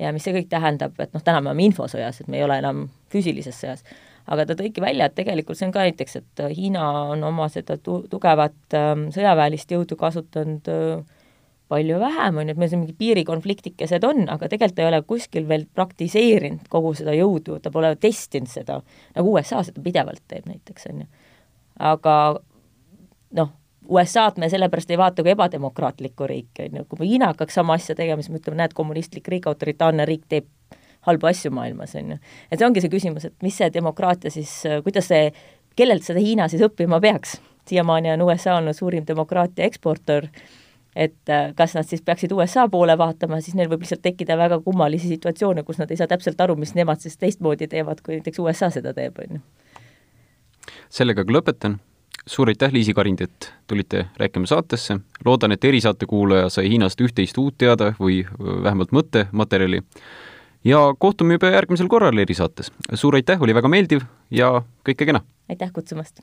[0.00, 2.58] ja mis see kõik tähendab, et noh, täna me oleme infosõjas, et me ei ole
[2.58, 3.84] enam füüsilises sõjas.
[4.26, 7.46] Aga ta tõigi välja, et tegelikult see on ka näiteks, et äh, Hiina on oma
[7.52, 11.13] seda tu-, tugevat ähm, sõjaväelist jõudu kasutanud äh,
[11.74, 15.48] palju vähem, on ju, et meil siin mingi piirikonfliktikesed on, aga tegelikult ei ole kuskil
[15.50, 18.78] veel praktiseerinud kogu seda jõudu, ta pole testinud seda,
[19.16, 21.10] nagu USA seda pidevalt teeb näiteks, on ju.
[21.92, 22.16] aga
[23.40, 23.52] noh,
[23.90, 27.96] USA-d me sellepärast ei vaata kui ebademokraatlikku riiki, on ju, kui Hiina hakkaks sama asja
[27.98, 30.48] tegema, siis me ütleme, näed, kommunistlik riik, autoritaarne riik teeb
[31.04, 32.20] halbu asju maailmas, on ju.
[32.50, 34.54] et see ongi see küsimus, et mis see demokraatia siis,
[34.86, 35.26] kuidas see,
[35.76, 37.38] kellelt seda Hiina siis õppima peaks?
[37.68, 40.26] siiamaani on USA olnud suurim demokraatia eksportöör,
[40.96, 44.60] et äh, kas nad siis peaksid USA poole vaatama, siis neil võib lihtsalt tekkida väga
[44.64, 48.38] kummalisi situatsioone, kus nad ei saa täpselt aru, mis nemad siis teistmoodi teevad, kui näiteks
[48.38, 49.42] USA seda teeb, on ju.
[50.88, 51.80] sellega ka lõpetan
[52.26, 54.98] suur aitäh, Liisi Karind, et tulite rääkima saatesse.
[55.24, 59.82] loodan, et erisaate kuulaja sai Hiinast üht-teist uut teada või vähemalt mõttematerjali
[60.64, 62.72] ja kohtume juba järgmisel korral erisaates.
[62.94, 65.20] suur aitäh, oli väga meeldiv ja kõike kena!
[65.48, 66.20] aitäh kutsumast!